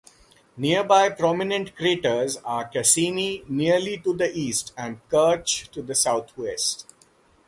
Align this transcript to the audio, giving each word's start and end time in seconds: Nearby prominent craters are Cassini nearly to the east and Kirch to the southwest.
Nearby 0.57 1.09
prominent 1.11 1.75
craters 1.75 2.37
are 2.37 2.67
Cassini 2.67 3.43
nearly 3.47 3.99
to 3.99 4.15
the 4.17 4.35
east 4.35 4.73
and 4.75 4.99
Kirch 5.09 5.69
to 5.69 5.83
the 5.83 5.93
southwest. 5.93 6.91